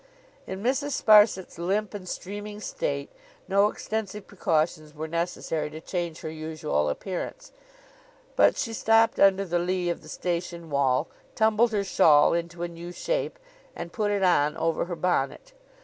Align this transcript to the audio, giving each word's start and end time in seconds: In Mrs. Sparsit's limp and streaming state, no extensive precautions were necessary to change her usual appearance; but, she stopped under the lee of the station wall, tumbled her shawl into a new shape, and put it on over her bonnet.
In 0.47 0.63
Mrs. 0.63 0.99
Sparsit's 1.03 1.59
limp 1.59 1.93
and 1.93 2.09
streaming 2.09 2.59
state, 2.59 3.11
no 3.47 3.67
extensive 3.69 4.25
precautions 4.25 4.95
were 4.95 5.07
necessary 5.07 5.69
to 5.69 5.79
change 5.79 6.21
her 6.21 6.29
usual 6.31 6.89
appearance; 6.89 7.51
but, 8.35 8.57
she 8.57 8.73
stopped 8.73 9.19
under 9.19 9.45
the 9.45 9.59
lee 9.59 9.91
of 9.91 10.01
the 10.01 10.09
station 10.09 10.71
wall, 10.71 11.07
tumbled 11.35 11.71
her 11.71 11.83
shawl 11.83 12.33
into 12.33 12.63
a 12.63 12.67
new 12.67 12.91
shape, 12.91 13.37
and 13.75 13.93
put 13.93 14.09
it 14.09 14.23
on 14.23 14.57
over 14.57 14.85
her 14.85 14.95
bonnet. 14.95 15.53